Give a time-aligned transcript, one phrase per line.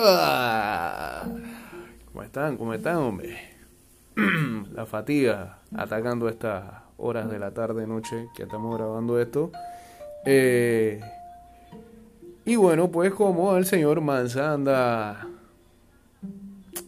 [0.00, 1.24] Ah,
[2.12, 2.56] ¿Cómo están?
[2.56, 3.36] ¿Cómo están, hombre?
[4.72, 6.64] La fatiga atacando estas
[6.98, 9.50] horas de la tarde, noche que estamos grabando esto.
[10.24, 11.00] Eh,
[12.44, 15.26] y bueno, pues como el señor Manza anda,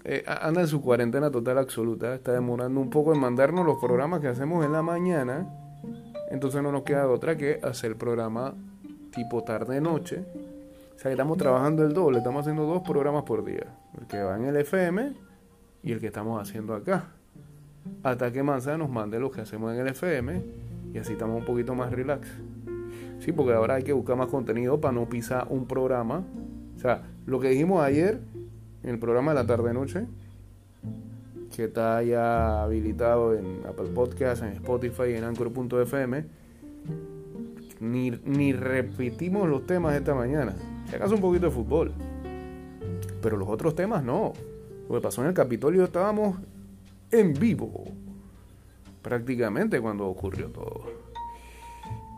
[0.05, 4.21] eh, anda en su cuarentena total absoluta, está demorando un poco en mandarnos los programas
[4.21, 5.49] que hacemos en la mañana.
[6.31, 8.55] Entonces no nos queda otra que hacer programa
[9.13, 10.25] tipo tarde-noche
[11.01, 13.75] o sea que estamos trabajando el doble, estamos haciendo dos programas por día.
[13.99, 15.15] El que va en el FM
[15.83, 17.07] y el que estamos haciendo acá.
[18.03, 20.43] Hasta que Manza nos mande lo que hacemos en el FM
[20.93, 22.29] y así estamos un poquito más relax.
[23.19, 26.23] Sí, porque ahora hay que buscar más contenido para no pisar un programa.
[26.77, 28.21] O sea, lo que dijimos ayer
[28.83, 30.05] en el programa de la tarde-noche,
[31.57, 36.27] que está ya habilitado en Apple Podcasts, en Spotify y en Anchor.fm,
[37.81, 40.55] ni, ni repetimos los temas esta mañana.
[40.91, 41.93] Si acaso un poquito de fútbol.
[43.23, 44.33] Pero los otros temas no.
[44.89, 46.37] Lo que pasó en el Capitolio estábamos
[47.12, 47.84] en vivo.
[49.01, 50.83] Prácticamente cuando ocurrió todo.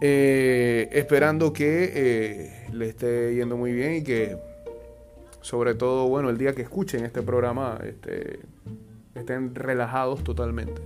[0.00, 4.36] Eh, esperando que eh, le esté yendo muy bien y que,
[5.42, 8.40] sobre todo, bueno, el día que escuchen este programa, este,
[9.14, 10.80] estén relajados totalmente.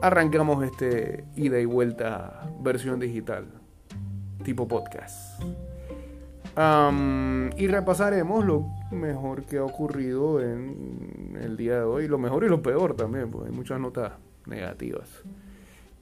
[0.00, 3.46] Arrancamos este ida y vuelta versión digital,
[4.42, 5.42] tipo podcast
[6.56, 12.48] y repasaremos lo mejor que ha ocurrido en el día de hoy, lo mejor y
[12.48, 14.12] lo peor también, porque hay muchas notas
[14.46, 15.08] negativas.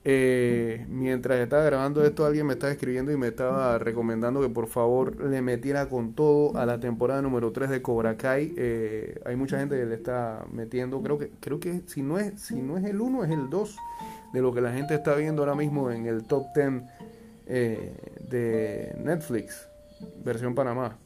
[0.06, 4.66] Eh, mientras estaba grabando esto, alguien me estaba escribiendo y me estaba recomendando que por
[4.66, 8.55] favor le metiera con todo a la temporada número 3 de Cobra Kai.
[8.56, 12.39] Eh, hay mucha gente que le está metiendo, creo que, creo que si no es,
[12.41, 13.77] si no es el 1, es el 2
[14.34, 16.83] de lo que la gente está viendo ahora mismo en el top 10
[17.46, 17.96] eh,
[18.28, 19.68] de Netflix
[20.24, 20.98] versión Panamá.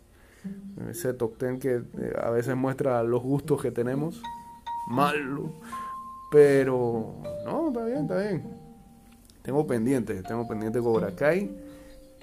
[0.89, 4.23] Ese top ten que eh, a veces muestra los gustos que tenemos.
[4.89, 5.53] Malo.
[6.31, 8.43] Pero no, está bien, está bien.
[9.43, 11.51] Tengo pendiente, tengo pendiente Cobra Kai.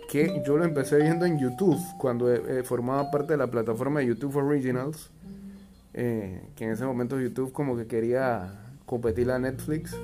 [0.09, 4.07] Que yo lo empecé viendo en YouTube cuando eh, formaba parte de la plataforma de
[4.07, 5.11] YouTube Originals.
[5.93, 8.51] Eh, que en ese momento YouTube como que quería
[8.85, 9.95] competir a Netflix.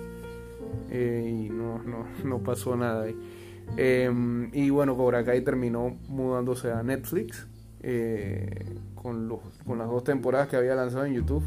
[0.91, 3.41] y no, no, no pasó nada ahí.
[3.77, 7.47] Em, y bueno, Cobra Kai terminó mudándose a Netflix
[7.81, 11.43] eh, con, los, con las dos temporadas que había lanzado en YouTube.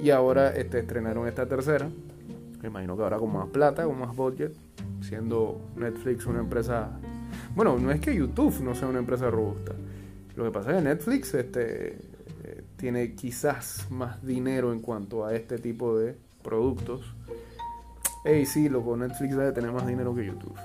[0.00, 1.88] Y ahora este, estrenaron esta tercera.
[2.60, 4.54] Me imagino que ahora con más plata, con más budget,
[5.00, 6.90] siendo Netflix una empresa...
[7.54, 9.72] Bueno, no es que YouTube no sea una empresa robusta.
[10.36, 11.88] Lo que pasa es que Netflix este,
[12.44, 17.14] eh, tiene quizás más dinero en cuanto a este tipo de productos.
[18.24, 20.56] Ey, sí, loco, Netflix debe tener más dinero que YouTube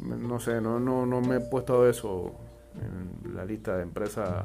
[0.00, 2.32] no sé, no, no, no me he puesto eso
[2.76, 4.44] en la lista de empresas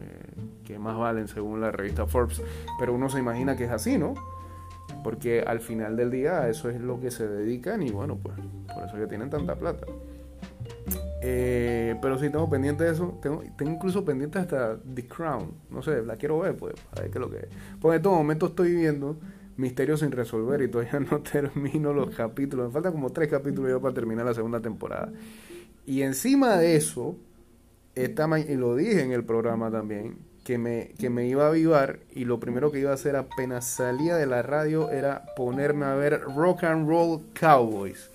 [0.00, 2.42] eh, que más valen según la revista Forbes,
[2.78, 4.14] pero uno se imagina que es así, ¿no?
[5.02, 8.36] Porque al final del día eso es lo que se dedican y bueno, pues
[8.72, 9.86] por eso que tienen tanta plata.
[11.24, 13.18] Eh, pero sí tengo pendiente de eso.
[13.22, 15.52] Tengo, tengo incluso pendiente hasta The Crown.
[15.70, 17.48] No sé, la quiero ver, pues, a ver qué es lo que es.
[17.80, 19.16] Porque en este momento estoy viendo
[19.62, 22.66] Misterio sin resolver y todavía no termino los capítulos.
[22.66, 25.10] Me faltan como tres capítulos para terminar la segunda temporada.
[25.86, 27.16] Y encima de eso,
[27.94, 32.00] esta y lo dije en el programa también, que me, que me iba a avivar
[32.12, 35.94] y lo primero que iba a hacer apenas salía de la radio era ponerme a
[35.94, 38.10] ver Rock and Roll Cowboys.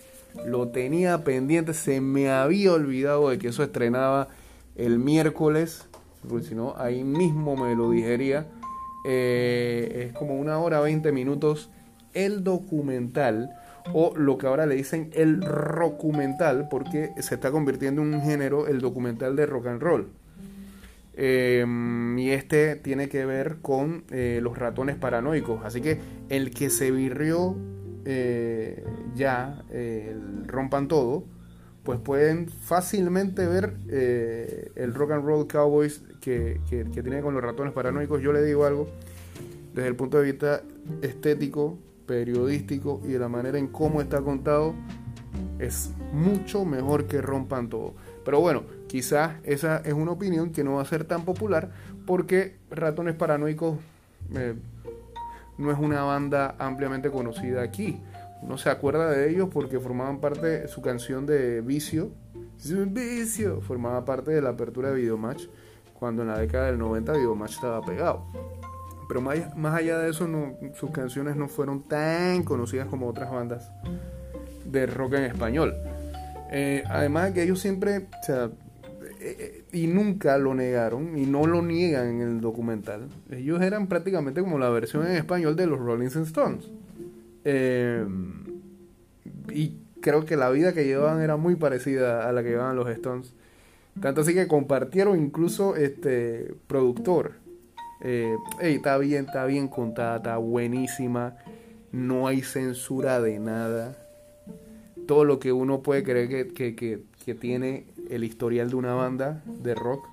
[0.45, 4.27] Lo tenía pendiente, se me había olvidado de que eso estrenaba
[4.75, 5.87] el miércoles,
[6.27, 8.45] porque si no, ahí mismo me lo digería.
[9.09, 11.69] Eh, es como una hora 20 minutos
[12.13, 13.51] el documental
[13.93, 18.67] o lo que ahora le dicen el rockumental porque se está convirtiendo en un género
[18.67, 20.09] el documental de rock and roll.
[21.15, 25.63] Em, y este tiene que ver con eh, los ratones paranoicos.
[25.63, 27.55] Así que el que se virrió
[28.03, 28.83] eh,
[29.15, 29.63] ya
[30.47, 31.23] rompan todo
[31.87, 33.73] pues pueden fácilmente ver
[34.75, 38.89] el rock and roll cowboys que, tiene con los ratones paranoicos, yo le digo algo,
[39.73, 40.63] desde el punto de vista
[41.01, 44.75] estético, periodístico y de la manera en cómo está contado,
[45.59, 47.93] es mucho mejor que rompan todo.
[48.25, 51.71] Pero bueno, quizás esa es una opinión que no va a ser tan popular
[52.05, 53.77] porque Ratones Paranoicos
[54.35, 54.55] eh,
[55.57, 58.01] no es una banda ampliamente conocida aquí.
[58.41, 62.11] Uno se acuerda de ellos porque formaban parte, su canción de Vicio,
[62.87, 65.45] Vicio, formaba parte de la apertura de Videomatch
[65.93, 68.25] cuando en la década del 90 Match estaba pegado.
[69.07, 70.27] Pero más, allá de eso,
[70.75, 73.71] sus canciones no fueron tan conocidas como otras bandas
[74.65, 75.73] de rock en español.
[76.51, 78.51] Eh, además de que ellos siempre, sea,
[79.21, 83.07] eh, y nunca lo negaron y no lo niegan en el documental.
[83.31, 86.69] Ellos eran prácticamente como la versión en español de los Rolling Stones.
[87.49, 88.05] Eh,
[89.53, 92.89] y creo que la vida que llevaban era muy parecida a la que llevaban los
[92.89, 93.33] Stones.
[94.01, 97.35] Tanto así que compartieron incluso este productor.
[98.01, 101.37] Eh, está bien, está bien contada, está buenísima.
[101.93, 103.97] No hay censura de nada.
[105.07, 109.41] Todo lo que uno puede creer que, que, que tiene el historial de una banda
[109.45, 110.05] de rock,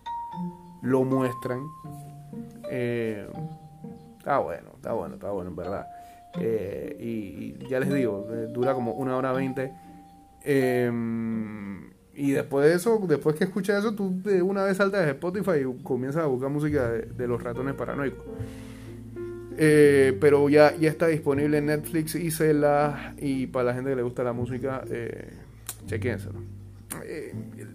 [0.82, 1.66] lo muestran.
[2.70, 3.26] Eh,
[4.18, 5.93] está bueno, está bueno, está bueno, en verdad.
[6.40, 9.72] Eh, y, ya les digo, eh, dura como una hora veinte.
[10.42, 15.12] Em, y después de eso, después que escuchas eso, tú de una vez saltas de
[15.12, 18.24] Spotify y comienzas a buscar música de, los ratones paranoicos.
[19.56, 24.02] pero ya, ya está disponible en Netflix y la y para la gente que le
[24.02, 25.30] gusta la música, eh,
[25.86, 26.40] chequénselo.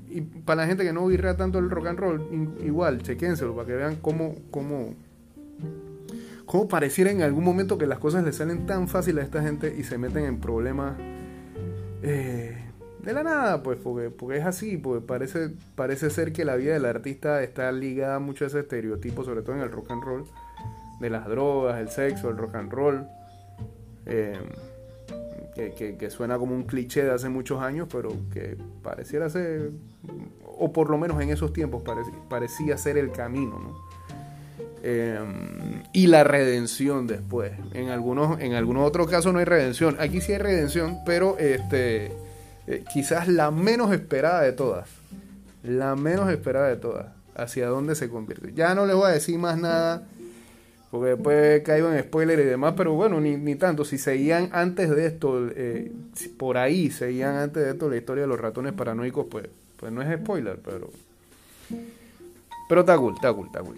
[0.10, 3.68] y para la gente que no virra tanto el rock and roll, igual, chequénselo para
[3.68, 4.96] que vean cómo, cómo,
[6.50, 9.76] ¿Cómo pareciera en algún momento que las cosas le salen tan fácil a esta gente
[9.78, 10.98] y se meten en problemas
[12.02, 12.58] eh,
[13.04, 13.62] de la nada?
[13.62, 18.46] Pues porque, es así, parece, parece ser que la vida del artista está ligada mucho
[18.46, 20.26] a ese estereotipo, sobre todo en el rock and roll,
[21.00, 23.08] de las drogas, el sexo, el rock and roll.
[24.08, 24.40] Eh,
[25.54, 29.70] que, suena como un cliché de hace muchos años, pero que pareciera ser,
[30.58, 31.84] o por lo menos en esos tiempos
[32.28, 33.99] parecía ser el camino, ¿no?
[34.84, 37.52] Em, y la redención después.
[37.74, 39.98] En algunos, en algunos otros casos no hay redención.
[40.00, 42.12] Aquí sí hay redención, pero este,
[42.68, 44.90] eh, quizás la menos esperada de todas.
[45.64, 47.08] La menos esperada de todas.
[47.36, 48.54] Hacia dónde se convierte.
[48.54, 50.04] Ya no les voy a decir más nada.
[50.92, 53.86] Porque después caigo en spoiler y demás, pero bueno, ni, ni tanto.
[53.86, 55.92] Si seguían antes de esto, eh,
[56.38, 59.48] por ahí seguían antes de esto la historia de los ratones paranoicos, pues,
[59.78, 60.90] pues no es spoiler, pero
[62.70, 63.78] pero está cool, está cool, está cool.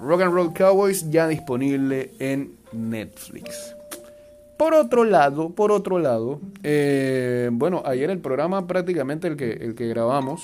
[0.00, 3.76] Rock and Roll Cowboys ya disponible en Netflix.
[4.56, 9.74] Por otro lado, por otro lado, eh, bueno, ayer el programa prácticamente el que, el
[9.74, 10.42] que grabamos,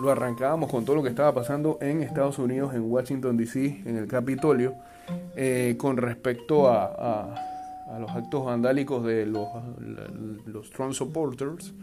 [0.00, 3.98] lo arrancábamos con todo lo que estaba pasando en Estados Unidos, en Washington DC, en
[3.98, 4.72] el Capitolio,
[5.36, 7.34] eh, con respecto a,
[8.00, 9.46] los actos vandálicos de los,
[10.46, 11.74] los Trump supporters,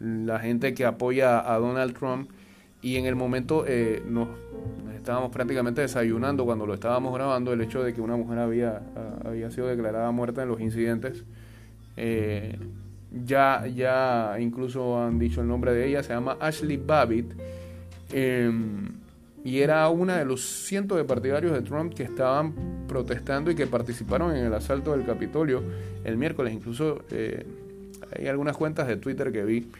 [0.00, 2.30] la gente que apoya a Donald Trump
[2.80, 4.28] y en el momento eh, nos
[4.94, 8.82] estábamos prácticamente desayunando cuando lo estábamos grabando el hecho de que una mujer había,
[9.24, 11.24] había sido declarada muerta en los incidentes.
[11.96, 12.56] Eh,
[13.24, 17.32] ya, ya incluso han dicho el nombre de ella, se llama Ashley Babbitt.
[18.12, 18.88] Em,
[19.44, 22.52] y era una de los cientos de partidarios de Trump que estaban
[22.86, 25.62] protestando y que participaron en el asalto del Capitolio
[26.04, 26.52] el miércoles.
[26.52, 27.46] Incluso eh,
[28.16, 29.70] hay algunas cuentas de Twitter que vi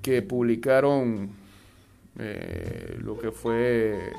[0.00, 1.30] que publicaron
[2.18, 4.12] eh, lo que fue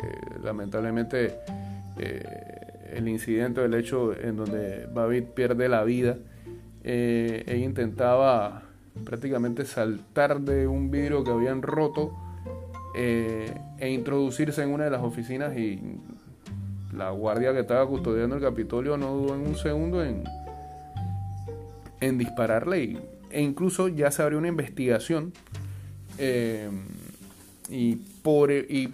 [0.44, 1.40] lamentablemente
[1.98, 6.18] eh, el incidente, el hecho en donde Babbitt pierde la vida.
[6.84, 8.64] Eh, ella intentaba
[9.06, 12.14] prácticamente saltar de un vidrio que habían roto
[12.98, 16.00] e introducirse en una de las oficinas y
[16.94, 20.24] la guardia que estaba custodiando el Capitolio no dudó en un segundo en,
[22.00, 22.98] en dispararle
[23.32, 25.34] e incluso ya se abrió una investigación
[27.70, 28.88] y por, y,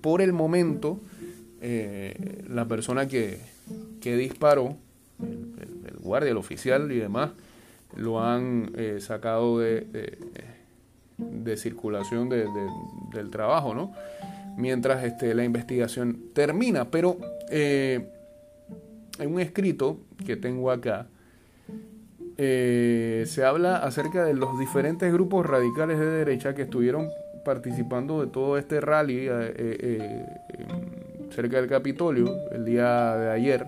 [0.00, 1.00] por el momento
[1.60, 3.38] eh, la persona que,
[4.00, 4.76] que disparó,
[5.20, 7.30] el, guardia, el oficial y demás,
[7.96, 10.18] lo han eh, sacado de,
[11.18, 13.92] de, circulación del trabajo, ¿no?
[14.56, 16.90] Mientras este, la investigación termina.
[16.90, 17.18] Pero
[17.50, 18.08] eh,
[19.18, 21.08] en un escrito que tengo acá,
[22.36, 27.08] se habla acerca de los diferentes grupos radicales de derecha que estuvieron
[27.46, 30.26] participando de todo este rally eh, eh,
[31.30, 33.66] cerca del Capitolio el día de ayer,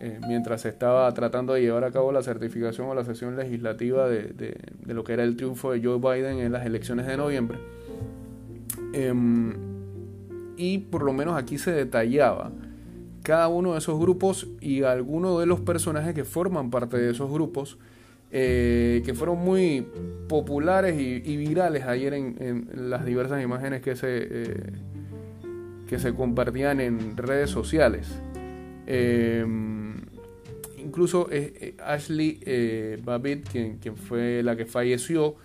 [0.00, 4.08] eh, mientras se estaba tratando de llevar a cabo la certificación o la sesión legislativa
[4.08, 7.58] de, lo que era el triunfo de Joe Biden en las elecciones de noviembre.
[8.94, 9.52] Em,
[10.56, 12.52] y por lo menos aquí se detallaba
[13.22, 17.30] cada uno de esos grupos y algunos de los personajes que forman parte de esos
[17.30, 17.78] grupos
[18.34, 19.86] eh, que fueron muy
[20.26, 24.72] populares y, virales ayer en, las diversas imágenes que se, eh,
[25.86, 28.08] que se compartían en redes sociales.
[28.86, 29.44] Eh,
[30.78, 31.28] incluso
[31.84, 32.40] Ashley
[33.04, 35.36] Babbitt, quien, quien, fue la que falleció,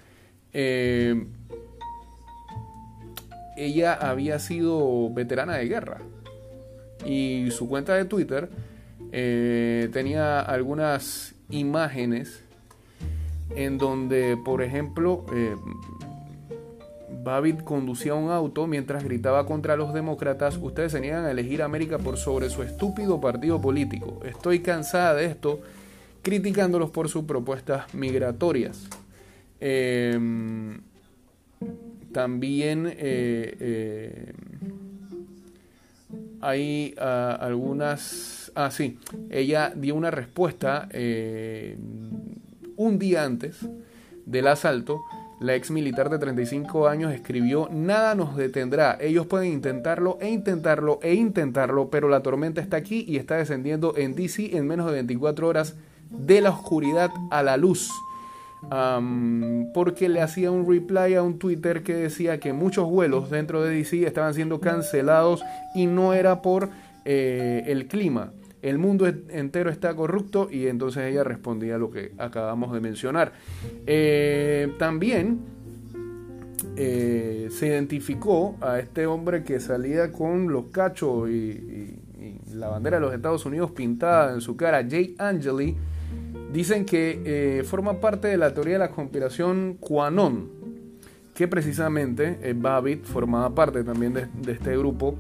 [3.58, 5.98] ella había sido veterana de guerra
[7.06, 8.50] y su cuenta de Twitter
[9.12, 12.47] tenía algunas imágenes
[13.56, 15.56] en donde, por ejemplo, eh,
[17.24, 21.98] Babbitt conducía un auto mientras gritaba contra los demócratas, ustedes se niegan a elegir América
[21.98, 24.22] por sobre su estúpido partido político.
[24.24, 25.60] Estoy cansada de esto,
[26.22, 28.88] criticándolos por sus propuestas migratorias.
[29.60, 30.80] Em,
[32.12, 34.34] también eh, eh,
[36.42, 38.52] hay ah, algunas...
[38.56, 39.00] Ah, sí,
[39.30, 41.78] ella dio una respuesta eh,
[42.78, 43.58] un día antes
[44.26, 45.02] del asalto
[45.40, 51.00] la ex militar de 35 años escribió, nada nos detendrá, ellos pueden intentarlo e intentarlo
[51.04, 54.94] e intentarlo, pero la tormenta está aquí y está descendiendo en DC en menos de
[54.94, 55.76] 24 horas
[56.10, 57.92] de la oscuridad a la luz.
[59.76, 63.70] porque le hacía un reply a un Twitter que decía que muchos vuelos dentro de
[63.70, 65.44] DC estaban siendo cancelados
[65.76, 66.70] y no era por
[67.06, 68.32] eh, el clima,
[68.62, 73.34] el mundo entero está corrupto y entonces ella respondía lo que acabamos de mencionar.
[73.86, 75.40] Eh, también
[76.76, 82.02] eh, se identificó a este hombre que salía con los cachos y,
[82.54, 85.76] la bandera de los Estados Unidos pintada en su cara, Jay Angeli.
[86.52, 90.50] Dicen que eh, forma parte de la teoría de la conspiración QAnon,
[91.36, 95.16] que precisamente Babbitt formaba parte también de, este grupo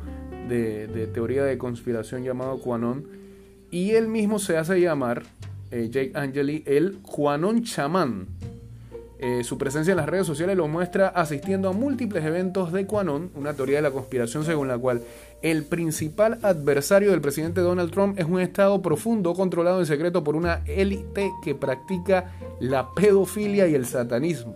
[0.50, 3.06] de, de, teoría de conspiración llamado QAnon
[3.71, 5.24] y él mismo se hace llamar,
[5.71, 8.27] eh, Jake Angeli, el Juanón Chamán.
[9.19, 13.31] Eh, su presencia en las redes sociales lo muestra asistiendo a múltiples eventos de Quanon,
[13.33, 15.01] una teoría de la conspiración según la cual
[15.41, 20.36] el principal adversario del presidente Donald Trump es un estado profundo controlado en secreto por
[20.36, 24.55] una élite que practica la pedofilia y el satanismo.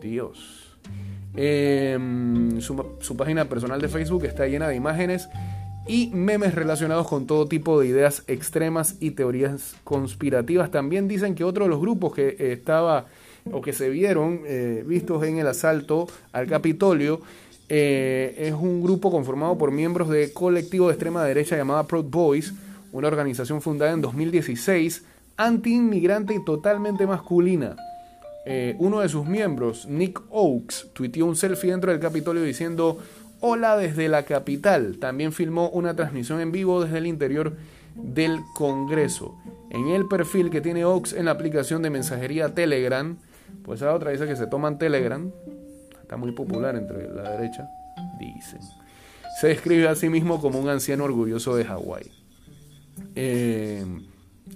[0.00, 0.78] Dios.
[1.36, 5.28] Em, su página personal de Facebook está llena de imágenes
[5.90, 10.70] y memes relacionados con todo tipo de ideas extremas y teorías conspirativas.
[10.70, 13.06] También dicen que otro de los grupos que eh, estaba
[13.50, 17.22] o que se vieron eh, vistos en el asalto al Capitolio
[17.68, 22.54] eh, es un grupo conformado por miembros de colectivo de extrema derecha llamada Proud Boys,
[22.92, 25.04] una organización fundada en 2016,
[25.36, 27.74] anti-inmigrante y totalmente masculina.
[28.78, 32.98] uno de sus miembros, Nick Oakes, tuiteó un selfie dentro del Capitolio diciendo
[33.42, 34.98] Hola desde la capital.
[34.98, 37.56] También filmó una transmisión en vivo desde el interior
[37.94, 39.34] del Congreso.
[39.70, 43.16] En el perfil que tiene Ox en la aplicación de mensajería Telegram,
[43.64, 45.30] pues a otra dice que se toman Telegram,
[46.02, 47.66] está muy popular entre la derecha,
[48.18, 48.60] dicen.
[49.40, 52.10] Se describe a sí mismo como un anciano orgulloso de Hawái.
[53.14, 53.86] Eh,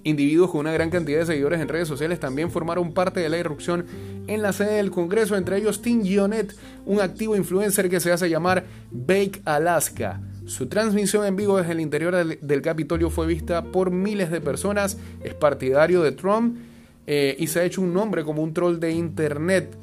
[0.03, 3.37] Individuos con una gran cantidad de seguidores en redes sociales también formaron parte de la
[3.37, 3.85] irrupción
[4.27, 8.29] en la sede del Congreso, entre ellos Tim Gionet, un activo influencer que se hace
[8.29, 10.21] llamar Bake Alaska.
[10.45, 14.97] Su transmisión en vivo desde el interior del, Capitolio fue vista por miles de personas,
[15.23, 16.57] es partidario de Trump
[17.07, 19.75] eh, y se ha hecho un nombre como un troll de Internet.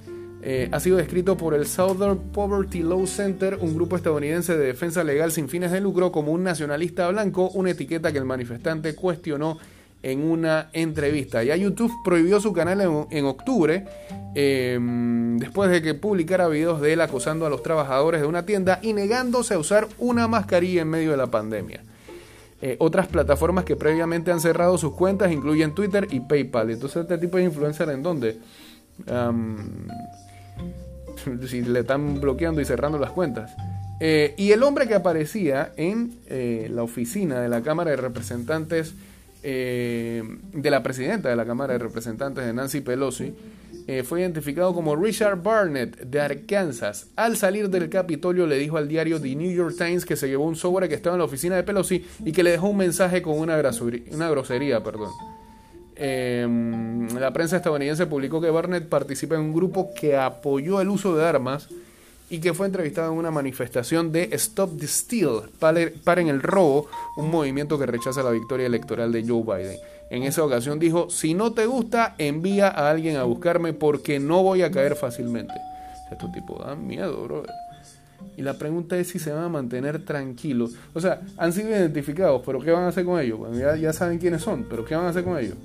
[0.45, 5.05] Eh, ha sido descrito por el Southern Poverty Law Center, un grupo estadounidense de defensa
[5.05, 9.59] legal sin fines de lucro, como un nacionalista blanco, una etiqueta que el manifestante cuestionó
[10.03, 11.43] en una entrevista.
[11.43, 13.85] Ya YouTube prohibió su canal en, octubre,
[14.35, 18.81] em, después de que publicara videos de él acosando a los trabajadores de una tienda
[18.83, 21.83] y negándose a usar una mascarilla en medio de la pandemia.
[22.61, 26.71] Eh, otras plataformas que previamente han cerrado sus cuentas incluyen Twitter y PayPal.
[26.71, 28.39] Entonces, este tipo de influencer en donde
[31.49, 33.53] si le están bloqueando y cerrando las cuentas.
[34.01, 38.95] Eh, y el hombre que aparecía en eh, la oficina de la Cámara de Representantes
[39.43, 40.23] eh,
[40.53, 43.35] de la presidenta de la Cámara de Representantes de Nancy Pelosi,
[43.87, 47.09] eh, fue identificado como Richard Barnett de Arkansas.
[47.17, 50.45] Al salir del Capitolio le dijo al diario The New York Times que se llevó
[50.45, 53.23] un sobre que estaba en la oficina de Pelosi y que le dejó un mensaje
[53.23, 54.83] con una, grosería.
[54.83, 55.11] Perdón.
[55.97, 61.17] Em, la prensa estadounidense publicó que Barnett participa en un grupo que apoyó el uso
[61.17, 61.69] de armas
[62.33, 66.87] y que fue entrevistado en una manifestación de Stop the Steal, paren el robo,
[67.19, 69.77] un movimiento que rechaza la victoria electoral de Joe Biden.
[70.09, 74.43] En esa ocasión dijo, si no te gusta, envía a alguien a buscarme porque no
[74.43, 75.53] voy a caer fácilmente.
[76.11, 77.43] Estos tipos dan miedo, bro.
[78.39, 80.73] Y la pregunta es si se van a mantener tranquilos.
[80.95, 83.41] O sea, han sido identificados, pero ¿qué van a hacer con ellos?
[83.79, 85.57] ya saben quiénes son, pero ¿qué van a hacer con ellos?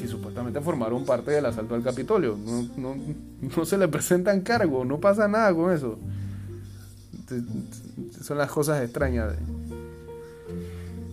[0.00, 2.36] Si supuestamente formaron parte del asalto al Capitolio.
[2.76, 5.98] No, se le presentan cargos, no pasa nada con eso.
[8.22, 9.34] Son las cosas extrañas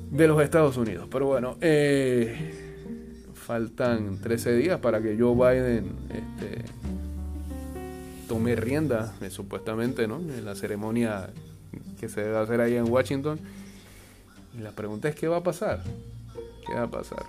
[0.10, 1.08] de, los Estados Unidos.
[1.12, 6.64] Pero bueno, eh, faltan 13 días para que Joe Biden este,
[8.30, 10.20] tome rienda, eh, supuestamente, ¿no?
[10.20, 11.30] En la ceremonia
[12.00, 13.38] que se debe hacer ahí en Washington.
[14.58, 15.84] Y la pregunta es, ¿qué va a pasar?
[16.66, 17.26] ¿Qué va a pasar?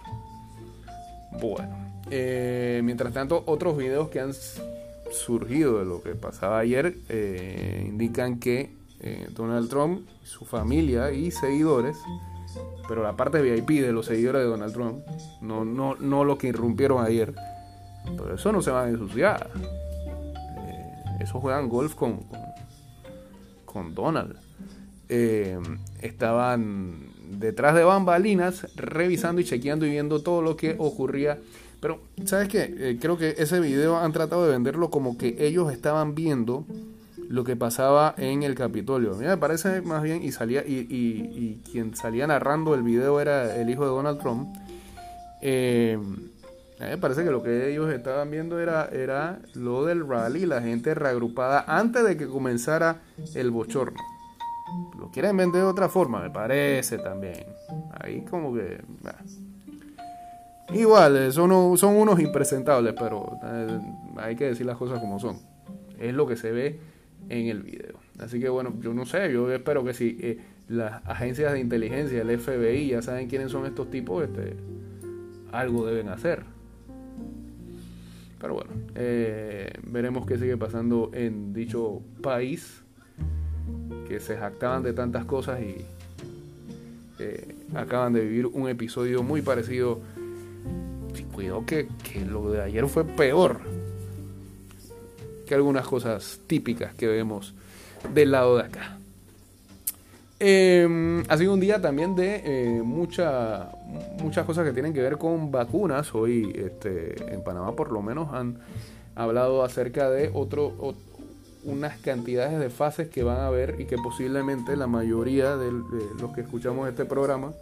[1.33, 1.69] Bueno,
[2.11, 4.33] eh, mientras tanto, otros videos que han
[5.11, 8.71] surgido de lo que pasaba ayer eh, indican que
[9.01, 11.99] eh, Donald Trump, su familia y seguidores,
[12.89, 15.05] pero la parte VIP de los seguidores de Donald Trump,
[15.41, 17.35] no, no, no los que irrumpieron ayer,
[18.17, 19.51] pero eso no se van a ensuciar.
[19.55, 22.21] Eh, eso juegan golf con,
[23.65, 24.37] con, Donald.
[26.01, 31.39] estaban detrás de bambalinas revisando y chequeando y viendo todo lo que ocurría
[31.81, 32.75] pero, ¿sabes qué?
[32.77, 36.65] Eh, creo que ese video han tratado de venderlo como que ellos estaban viendo
[37.29, 39.15] lo que pasaba en el Capitolio.
[39.15, 43.71] Me parece más bien, y salía, y, y, quien salía narrando el video era el
[43.71, 44.49] hijo de Donald Trump.
[45.41, 45.99] Eh,
[46.81, 50.95] me parece que lo que ellos estaban viendo era, era lo del rally, la gente
[50.95, 53.03] reagrupada antes de que comenzara
[53.35, 53.99] el bochorno.
[54.99, 57.47] Lo quieren vender de otra forma, me parece también.
[58.01, 58.81] Ahí como que...
[60.75, 63.81] Igual, eh, son, son unos impresentables, pero eh,
[64.17, 65.39] hay que decir las cosas como son.
[65.99, 66.79] Es lo que se ve
[67.29, 67.97] en el video.
[68.19, 72.21] Así que bueno, yo no sé, yo espero que si eh, las agencias de inteligencia,
[72.21, 74.57] el FBI, ya saben quiénes son estos tipos, este,
[75.53, 76.43] algo deben hacer.
[78.39, 78.71] Pero bueno,
[79.83, 82.85] veremos qué sigue pasando en dicho país,
[84.09, 85.85] que se jactaban de tantas cosas y
[87.75, 90.01] acaban de vivir un episodio muy parecido
[91.39, 91.87] cuidado que,
[92.29, 93.61] lo de ayer fue peor
[95.47, 97.55] que algunas cosas típicas que vemos
[98.13, 98.99] del lado de acá.
[100.41, 103.69] Em, ha sido un día también de eh, muchas
[104.47, 106.13] cosas que tienen que ver con vacunas.
[106.13, 108.59] Hoy este, en Panamá por lo menos han
[109.15, 110.95] hablado acerca de otro,
[111.65, 116.33] unas cantidades de fases que van a haber y que posiblemente la mayoría de los
[116.35, 117.53] que escuchamos este programa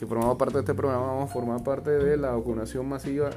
[0.00, 3.28] que formamos parte de este programa, vamos a formar parte de la vacunación masiva,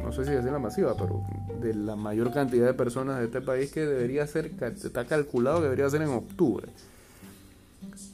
[0.00, 1.24] no sé si decir la masiva, pero
[1.60, 5.64] de la mayor cantidad de personas de este país que debería ser, está calculado que
[5.64, 6.68] debería ser en octubre.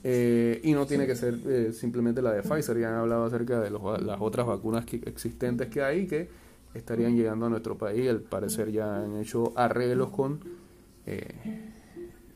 [0.02, 3.60] Eh, y no tiene que ser eh, simplemente la de Pfizer, ya han hablado acerca
[3.60, 6.30] de las otras vacunas existentes que hay que
[6.72, 8.08] estarían llegando a nuestro país.
[8.08, 10.40] Al parecer ya han hecho arreglos con
[11.06, 11.28] eh,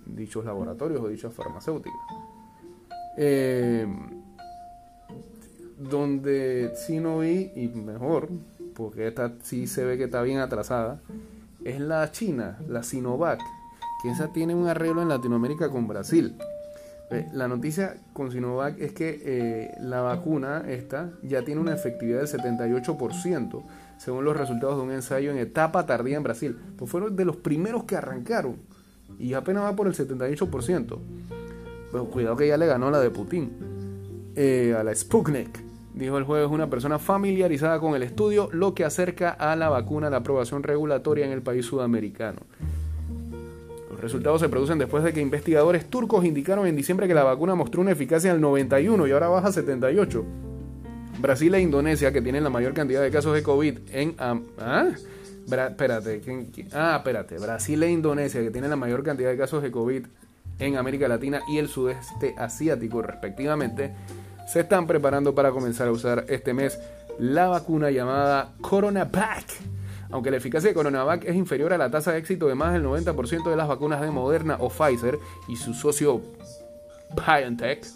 [0.07, 2.01] dichos laboratorios o dichas farmacéuticas.
[3.17, 3.87] Eh,
[5.79, 8.29] donde sí no vi, y mejor,
[8.75, 11.01] porque esta sí se ve que está bien atrasada,
[11.65, 13.41] es la China, la Sinovac,
[14.03, 16.37] que esa tiene un arreglo en Latinoamérica con Brasil.
[17.33, 22.29] La noticia con Sinovac es que eh, la vacuna esta ya tiene una efectividad del
[22.29, 23.63] 78%,
[23.99, 26.57] según los resultados de un ensayo en etapa tardía en Brasil.
[26.77, 28.57] Pues fueron de los primeros que arrancaron
[29.19, 30.99] y apenas va por el 78%.
[31.91, 33.51] Pero cuidado que ya le ganó la de Putin,
[34.37, 38.85] eh, a la Sputnik dijo el jueves una persona familiarizada con el estudio, lo que
[38.85, 42.39] acerca a la vacuna la aprobación regulatoria en el país sudamericano.
[43.91, 47.57] Los resultados se producen después de que investigadores turcos indicaron en diciembre que la vacuna
[47.57, 50.25] mostró una eficacia del 91 y ahora baja a 78.
[51.19, 54.15] Brasil e Indonesia, que tienen la mayor cantidad de casos de COVID en...
[54.19, 54.39] ¿ah?
[54.61, 54.89] ah.
[57.41, 60.05] Brasil e Indonesia, que tienen la mayor cantidad de casos de COVID
[60.59, 63.95] en América Latina y el sudeste asiático, respectivamente,
[64.47, 66.79] se están preparando para comenzar a usar este mes
[67.19, 69.45] la vacuna llamada CoronaVac.
[70.11, 72.85] Aunque la eficacia de CoronaVac es inferior a la tasa de éxito de más del
[72.85, 76.23] 90% de las vacunas de Moderna o Pfizer y su socio
[77.15, 77.87] BioNTech,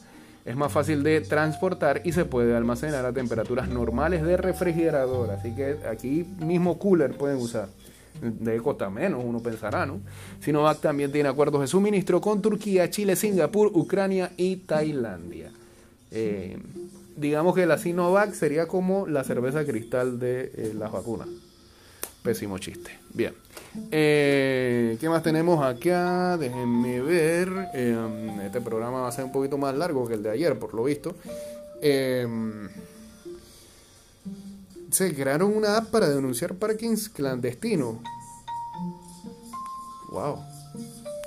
[0.44, 5.30] es más fácil de transportar y se puede almacenar a temperaturas normales de refrigerador.
[5.30, 7.68] Así que aquí mismo cooler pueden usar.
[8.20, 10.00] De costa menos, uno pensará, ¿no?
[10.40, 15.50] Sinovac también tiene acuerdos de suministro con Turquía, Chile, Singapur, Ucrania y Tailandia.
[16.10, 16.58] Eh,
[17.16, 21.28] digamos que la Sinovac sería como la cerveza cristal de eh, las vacunas.
[22.22, 22.98] Pésimo chiste.
[23.12, 23.34] Bien.
[23.90, 26.36] Eh, ¿Qué más tenemos acá?
[26.36, 27.48] Déjenme ver.
[28.44, 30.84] este programa va a ser un poquito más largo que el de ayer, por lo
[30.84, 31.14] visto.
[34.90, 37.96] se crearon una app para denunciar parkings clandestinos.
[40.12, 40.44] Wow.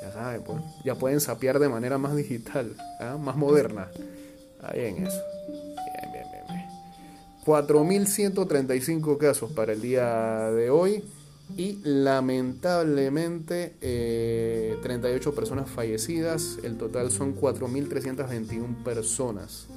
[0.01, 3.17] Ya saben, pues, ya pueden sapear de manera más digital, ¿ah?
[3.19, 3.89] más moderna.
[4.61, 5.19] Ahí en eso.
[7.45, 11.03] 4.135 casos para el día de hoy
[11.55, 13.75] y lamentablemente
[14.81, 16.57] 38 eh, personas fallecidas.
[16.63, 19.67] El total son 4.321 personas.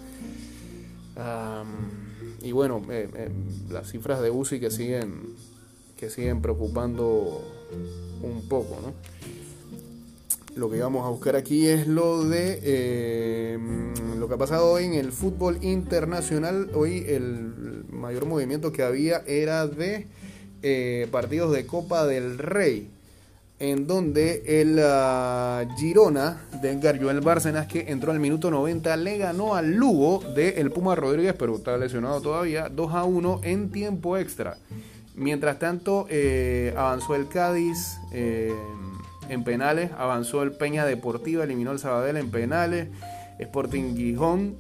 [2.42, 3.28] y bueno, eh, eh,
[3.70, 5.34] las cifras de UCI que siguen,
[5.98, 7.42] que siguen preocupando
[8.22, 8.94] un poco, ¿no?
[10.58, 13.58] Lo que vamos a buscar aquí es lo de eh,
[14.18, 16.70] lo que ha pasado hoy en el fútbol internacional.
[16.74, 20.08] Hoy el mayor movimiento que había era de
[20.62, 22.90] eh, partidos de Copa del Rey,
[23.60, 29.16] en donde el ah, Girona de Edgar Joel Bárcenas, que entró al minuto 90, le
[29.16, 33.70] ganó al Lugo de el Puma Rodríguez, pero está lesionado todavía, 2 a 1 en
[33.70, 34.58] tiempo extra.
[35.14, 37.96] Mientras tanto, eh, avanzó el Cádiz
[39.28, 42.88] en penales, avanzó el Peña Deportiva, eliminó el Sabadell en penales.
[43.38, 44.56] Sporting Gijón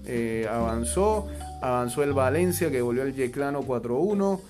[0.48, 1.26] avanzó,
[1.60, 4.40] avanzó el Valencia que volvió al Yeclano 4-1.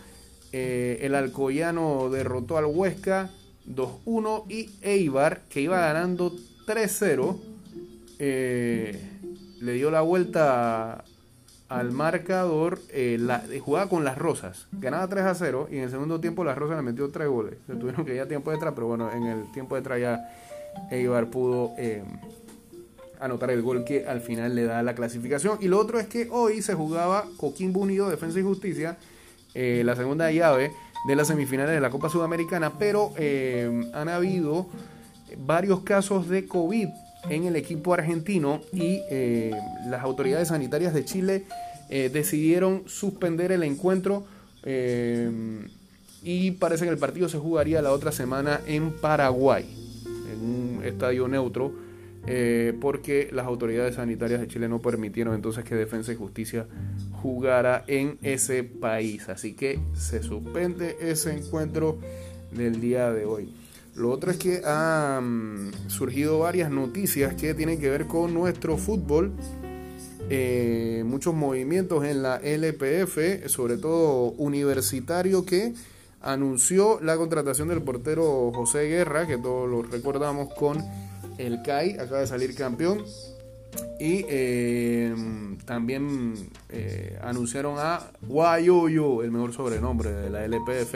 [0.53, 3.31] Eh, el Alcoyano derrotó al Huesca
[3.67, 6.33] 2-1 y Eibar, que iba ganando
[6.67, 7.37] 3-0,
[8.19, 8.99] eh,
[9.61, 11.05] le dio la vuelta
[11.69, 15.91] al marcador, eh, la, jugaba con las Rosas, ganaba 3 a 0 y en el
[15.91, 17.59] segundo tiempo las Rosas le metió 3 goles.
[17.67, 20.31] Se tuvieron que ir a tiempo detrás, pero bueno, en el tiempo detrás ya
[20.91, 21.73] Eibar pudo
[23.21, 25.59] anotar el gol que al final le da la clasificación.
[25.61, 28.97] Y lo otro es que hoy se jugaba Coquimbo Unido, Defensa y Justicia,
[29.55, 30.73] eh, la segunda llave
[31.07, 34.69] de las semifinales de la Copa Sudamericana, pero eh, han habido
[35.39, 36.89] varios casos de COVID
[37.29, 39.53] en el equipo argentino y eh,
[39.87, 41.45] las autoridades sanitarias de Chile
[41.89, 44.27] decidieron suspender el encuentro
[46.23, 49.65] y parece que el partido se jugaría la otra semana en Paraguay,
[50.31, 51.73] en un estadio neutro
[52.31, 56.67] eh, porque las autoridades sanitarias de Chile no permitieron entonces que Defensa y Justicia
[57.23, 59.31] jugara en ese país.
[59.31, 61.99] Así que se suspende ese encuentro
[62.53, 63.55] del día de hoy.
[63.99, 69.33] Lo otro es que han surgido varias noticias que tienen que ver con nuestro fútbol.
[70.31, 75.75] Eh, muchos movimientos en la LPF, sobre todo universitario, que
[76.21, 80.79] anunció la contratación del portero José Guerra, que todos lo recordamos con
[81.39, 83.03] el CAI acaba de salir campeón.
[83.99, 85.13] Y eh,
[85.65, 86.35] también
[86.69, 90.95] eh, anunciaron a Guayoyo, el mejor sobrenombre de la LPF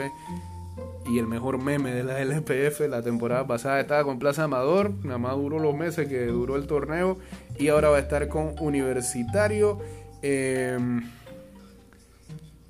[1.05, 2.81] y el mejor meme de la LPF.
[2.89, 6.67] La temporada pasada estaba con Plaza Amador, nada más duró los meses que duró el
[6.67, 7.17] torneo
[7.57, 9.79] y ahora va a estar con Universitario.
[10.21, 10.77] Eh,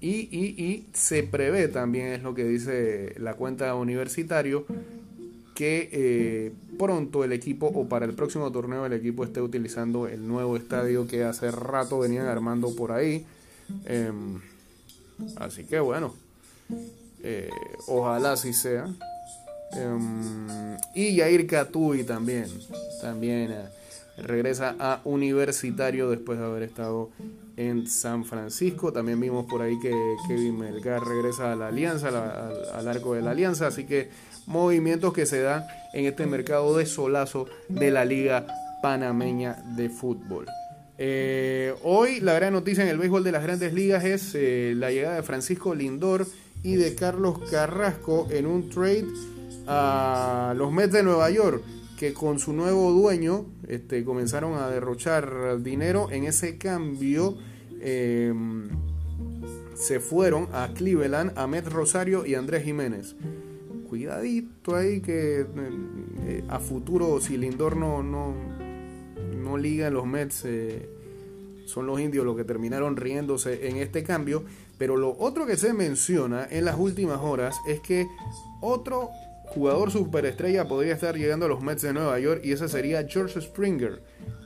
[0.01, 4.65] y, y, se prevé también, es lo que dice la cuenta Universitario,
[5.55, 10.27] que eh, pronto el equipo o para el próximo torneo el equipo esté utilizando el
[10.27, 13.25] nuevo estadio que hace rato venían armando por ahí.
[13.85, 14.41] Em,
[15.37, 16.13] así que bueno,
[17.23, 17.49] eh,
[17.87, 18.85] ojalá así sea.
[19.71, 22.45] Em, y Yair Katui también,
[23.01, 23.65] también eh,
[24.17, 27.09] regresa a Universitario después de haber estado
[27.55, 28.91] en San Francisco.
[28.91, 29.91] También vimos por ahí que
[30.27, 32.09] Kevin Melgar regresa a la Alianza,
[32.73, 33.67] al arco de la Alianza.
[33.67, 34.09] Así que
[34.45, 38.45] movimientos que se dan en este mercado de solazo de la Liga
[38.81, 40.45] Panameña de Fútbol.
[40.97, 44.35] Eh, hoy la gran noticia en el béisbol de las grandes ligas es
[44.75, 46.27] la llegada de Francisco Lindor
[46.63, 49.07] y de Carlos Carrasco en un trade
[49.67, 51.63] a los Mets de Nueva York
[51.97, 56.09] que con su nuevo dueño este, comenzaron a derrochar dinero.
[56.11, 57.37] En ese cambio
[57.79, 58.69] em,
[59.75, 63.15] se fueron a Cleveland, a Met Rosario y Andrés Jiménez
[63.93, 65.45] cuidadito ahí que
[66.25, 68.33] eh, a futuro si Lindor no, no,
[69.37, 70.89] no liga en los Mets, eh,
[71.67, 74.45] son los indios los que terminaron riéndose en este cambio.
[74.83, 78.05] Pero lo otro que se menciona en las últimas horas es que
[78.59, 79.11] otro
[79.45, 83.39] jugador superestrella podría estar llegando a los Mets de Nueva York y ese sería George
[83.39, 84.01] Springer,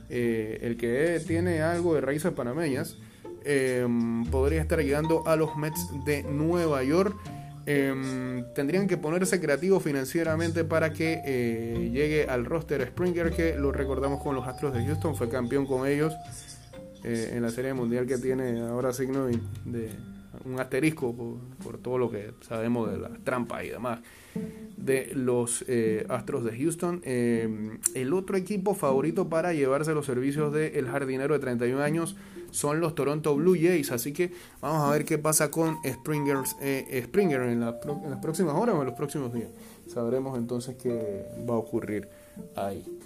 [0.08, 2.96] eh, el que tiene algo de raíces panameñas.
[4.30, 7.16] podría estar llegando a los Mets de Nueva York.
[7.66, 13.72] Em, tendrían que ponerse creativos financieramente para que eh, llegue al roster Springer, que lo
[13.72, 16.14] recordamos con los Astros de Houston, fue campeón con ellos
[17.02, 19.90] eh, en la Serie Mundial que tiene ahora signo de,
[20.44, 21.14] un asterisco
[21.62, 24.00] por, todo lo que sabemos de la trampa y demás
[24.76, 27.00] de los eh, Astros de Houston.
[27.04, 32.16] Em, el otro equipo favorito para llevarse los servicios del jardinero de 31 años
[32.50, 33.92] son los Toronto Blue Jays.
[33.92, 37.74] Así que vamos a ver qué pasa con Springers, eh, Springer en, las
[38.22, 39.50] próximas horas o en los próximos días.
[39.88, 42.08] Sabremos entonces qué va a ocurrir
[42.54, 42.97] ahí.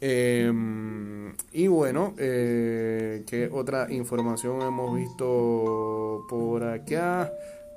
[0.00, 7.30] Em, y bueno, eh, ¿qué otra información hemos visto por acá?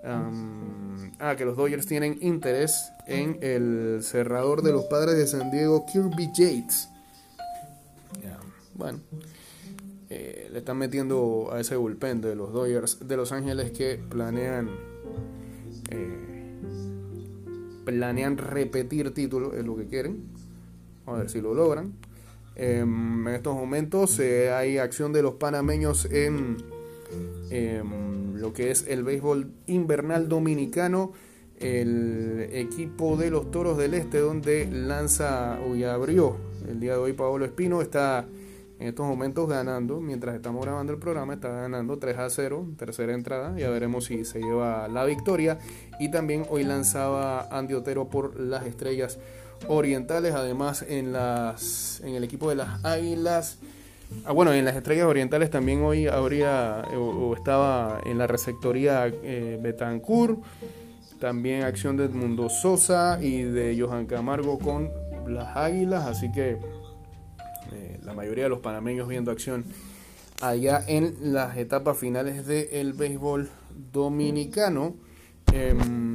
[0.05, 5.85] ah, que los Dodgers tienen interés en el cerrador de los padres de San Diego,
[5.85, 6.89] Kirby Yates.
[8.75, 8.99] bueno,
[10.09, 14.69] eh, le están metiendo a ese bullpen de los Dodgers de Los Ángeles que planean
[15.89, 16.33] eh,
[17.85, 20.23] planean repetir título, es lo que quieren.
[21.05, 21.93] A ver si lo logran.
[22.55, 26.57] Em, en estos momentos eh, hay acción de los panameños en
[27.49, 31.11] em, lo que es el béisbol invernal dominicano.
[31.59, 36.35] el equipo de los Toros del Este, donde lanza, hoy abrió
[36.67, 38.25] el día de hoy Pablo Espino, está
[38.79, 43.13] en estos momentos ganando, mientras estamos grabando el programa, está ganando 3 a 0, tercera
[43.13, 45.59] entrada, ya veremos si se lleva la victoria.
[45.99, 49.19] Y también hoy lanzaba Andy Otero por las estrellas
[49.67, 53.57] orientales, además en, las, en el equipo de las Águilas.
[54.25, 59.59] Ah, bueno, en las estrellas orientales también hoy habría o, estaba en la receptoría eh,
[59.61, 60.39] Betancourt,
[61.19, 64.91] también acción de Edmundo Sosa y de Johan Camargo con
[65.27, 66.57] las Águilas, así que
[68.03, 69.65] la mayoría de los panameños viendo acción
[70.41, 73.49] allá en las etapas finales del béisbol
[73.91, 74.95] dominicano.
[75.53, 76.12] Em,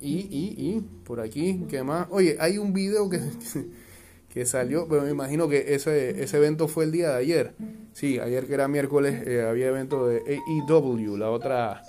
[0.00, 2.06] y, y, y, por aquí, ¿qué más?
[2.10, 3.20] Oye, hay un video que,
[4.32, 7.54] que salió, pero me imagino que ese, ese evento fue el día de ayer.
[7.92, 10.22] Sí, ayer que era miércoles eh, había evento de
[10.68, 11.82] AEW, la otra...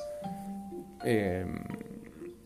[1.04, 1.46] Eh,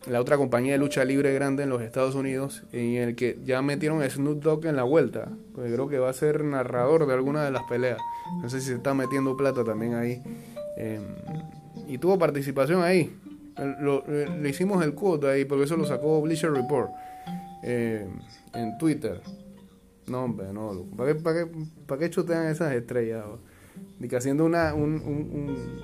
[0.06, 3.60] la otra compañía de lucha libre grande en los Estados Unidos, en el que ya
[3.60, 7.14] metieron a Snoop Dogg en la vuelta, porque creo que va a ser narrador de
[7.14, 7.98] alguna de las peleas.
[8.40, 10.22] No sé si se está metiendo plata también ahí.
[10.76, 11.02] Em,
[11.88, 13.16] y tuvo participación ahí.
[13.58, 16.90] Le hicimos el quote ahí, porque eso lo sacó Bleacher Report
[17.62, 18.08] em,
[18.54, 19.20] en Twitter.
[20.06, 20.84] No, hombre, no.
[20.96, 21.50] ¿Para qué, para qué,
[21.86, 23.24] para qué chutean esas estrellas?
[23.98, 25.80] Ni que haciendo una, un, un,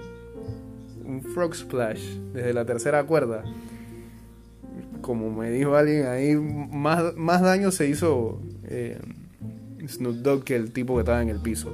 [1.04, 3.44] un, un frog splash desde la tercera cuerda
[5.02, 8.98] como me dijo alguien ahí, más, más daño se hizo eh,
[9.86, 11.72] Snoop Dogg que el tipo que estaba en el piso.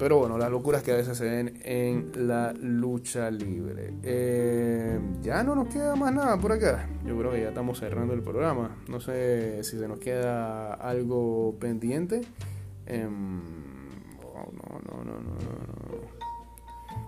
[0.00, 3.92] Pero bueno, las locuras que a veces se ven en la lucha libre.
[4.02, 6.88] Eh, ya no nos queda más nada por acá.
[7.04, 8.78] Yo creo que ya estamos cerrando el programa.
[8.88, 12.22] No sé si se nos queda algo pendiente.
[12.86, 13.42] Em,
[14.24, 15.36] oh, no, no, no, no,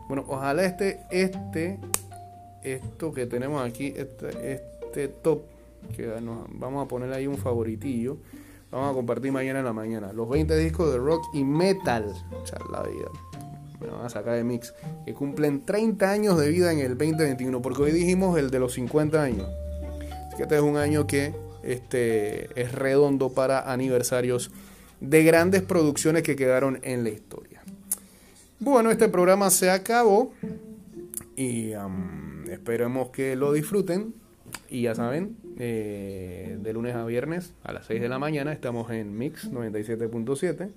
[0.07, 1.81] Bueno, ojalá este, este
[2.63, 5.45] esto que tenemos aquí, este, este top,
[5.97, 8.19] que vamos a poner ahí un favoritillo.
[8.73, 10.15] Vamos a compartir mañana en la mañana.
[10.15, 12.07] Los 20 discos de rock y metal.
[12.73, 13.11] la vida.
[13.79, 14.73] Me van a sacar de mix.
[15.05, 17.61] Que cumplen 30 años de vida en el 2021.
[17.61, 19.47] Porque hoy dijimos el de los 50 años.
[20.27, 24.51] Así que este es un año que este, es redondo para aniversarios
[25.01, 27.63] de grandes producciones que quedaron en la historia.
[28.59, 30.33] Bueno, este programa se acabó.
[31.37, 31.73] Y
[32.51, 34.15] esperemos que lo disfruten.
[34.71, 38.91] Y ya saben, eh, de lunes a viernes a las 6 de la mañana estamos
[38.91, 40.71] en Mix 97.7.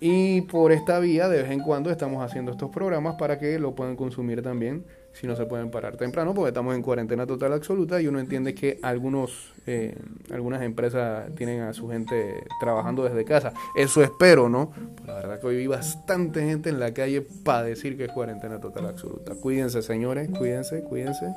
[0.00, 3.74] Y por esta vía, de vez en cuando estamos haciendo estos programas para que lo
[3.74, 8.00] puedan consumir también, si no se pueden parar temprano, porque estamos en cuarentena total absoluta
[8.02, 9.96] y uno entiende que algunos, eh,
[10.30, 13.54] algunas empresas tienen a su gente trabajando desde casa.
[13.74, 14.72] Eso espero, ¿no?
[15.06, 18.60] la verdad que hoy vi bastante gente en la calle para decir que es cuarentena
[18.60, 19.34] total absoluta.
[19.34, 21.34] Cuídense, señores, cuídense, cuídense.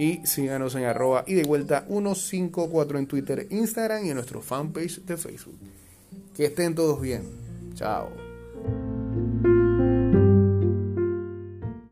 [0.00, 5.04] Y síganos en arroba y de vuelta 154 en Twitter, Instagram y en nuestro fanpage
[5.04, 5.58] de Facebook.
[6.34, 7.22] Que estén todos bien.
[7.74, 8.08] Chao.